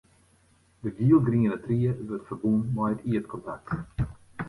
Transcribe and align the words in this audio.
De 0.81 0.89
gielgriene 0.97 1.57
tried 1.63 1.97
wurdt 2.07 2.27
ferbûn 2.29 2.61
mei 2.75 2.91
it 2.95 3.05
ierdkontakt. 3.11 3.69